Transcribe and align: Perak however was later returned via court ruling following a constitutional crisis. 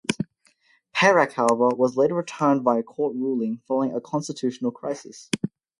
Perak 0.95 1.33
however 1.33 1.67
was 1.75 1.95
later 1.95 2.15
returned 2.15 2.63
via 2.63 2.81
court 2.81 3.15
ruling 3.15 3.61
following 3.67 3.93
a 3.93 4.01
constitutional 4.01 4.71
crisis. 4.71 5.29